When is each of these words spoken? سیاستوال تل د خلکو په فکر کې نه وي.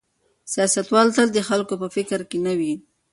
سیاستوال 0.53 1.07
تل 1.15 1.27
د 1.33 1.39
خلکو 1.49 1.73
په 1.81 1.87
فکر 1.95 2.19
کې 2.29 2.37
نه 2.45 2.53
وي. 2.59 2.73